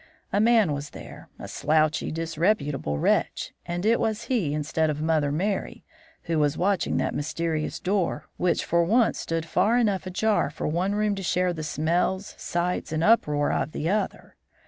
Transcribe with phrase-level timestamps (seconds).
[0.33, 5.31] A man was there; a slouchy, disreputable wretch, and it was he, instead of Mother
[5.31, 5.83] Merry,
[6.23, 10.95] who was watching that mysterious door, which for once stood far enough ajar for one
[10.95, 14.35] room to share the smells, sights, and uproar of the other.